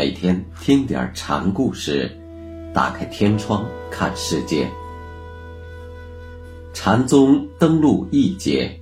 [0.00, 2.10] 每天听点禅故事，
[2.72, 4.66] 打开天窗看世界。
[6.72, 8.80] 禅宗登陆一节，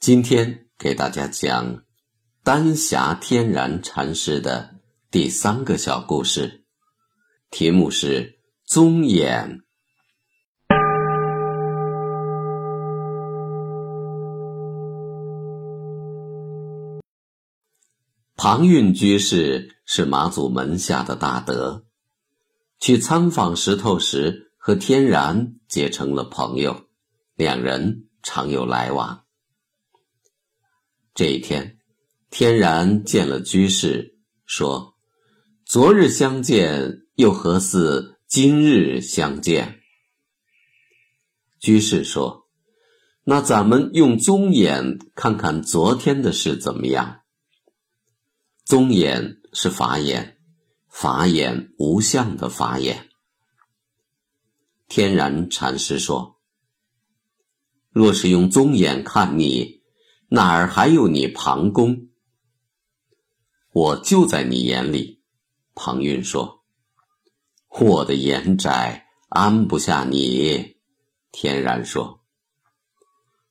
[0.00, 1.82] 今天给大家讲
[2.42, 4.76] 丹霞天然禅师的
[5.10, 6.64] 第三个小故事，
[7.50, 9.60] 题目是宗眼。
[18.40, 21.86] 庞蕴居士是马祖门下的大德，
[22.78, 26.84] 去参访石头时和天然结成了朋友，
[27.34, 29.24] 两人常有来往。
[31.14, 31.80] 这一天，
[32.30, 34.94] 天然见了居士，说
[35.66, 39.80] ：“昨日相见，又何似今日相见？”
[41.58, 42.46] 居士说
[43.26, 47.22] ：“那咱们用宗眼看看昨天的事怎么样？”
[48.68, 50.36] 宗眼是法眼，
[50.90, 53.08] 法眼无相的法眼。
[54.88, 56.38] 天然禅师说
[57.88, 59.80] ：“若是用宗眼看你，
[60.28, 62.10] 哪儿还有你庞公？
[63.72, 65.22] 我就在你眼里。”
[65.74, 66.62] 庞蕴说
[67.80, 70.76] ：“我的眼窄，安不下你。”
[71.32, 72.22] 天然说：“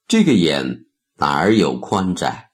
[0.07, 2.51] 这个眼哪儿有宽窄？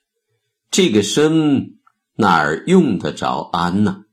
[0.71, 1.79] 这个身。”
[2.15, 4.03] 哪儿用得着安呢？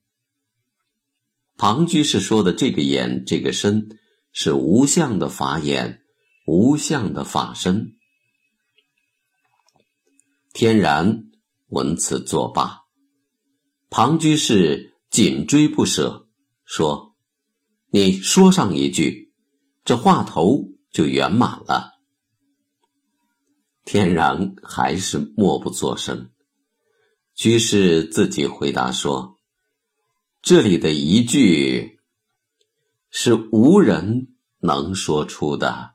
[1.56, 3.98] 庞居士说的这个眼、这个身，
[4.33, 6.03] 是无相的法眼，
[6.47, 7.97] 无相的法身。
[10.55, 11.25] 天然
[11.69, 12.81] 闻此作罢，
[13.91, 16.27] 庞居士紧追不舍，
[16.65, 17.15] 说
[17.93, 19.34] ：“你说上一句，
[19.84, 21.91] 这话头就圆满了。”
[23.84, 26.31] 天然还是默不作声。
[27.41, 29.39] 居士自己回答说
[30.45, 31.99] ：“这里的一句
[33.11, 35.93] 是无人能说出的。”